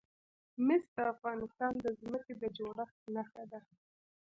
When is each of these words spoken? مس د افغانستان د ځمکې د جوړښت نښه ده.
مس 0.65 0.83
د 0.95 0.97
افغانستان 1.13 1.73
د 1.81 1.85
ځمکې 1.99 2.33
د 2.41 2.43
جوړښت 2.57 2.99
نښه 3.15 3.43
ده. 3.51 3.59